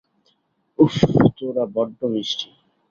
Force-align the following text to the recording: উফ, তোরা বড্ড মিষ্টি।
উফ, 0.79 0.95
তোরা 1.37 1.63
বড্ড 1.75 1.99
মিষ্টি। 2.13 2.47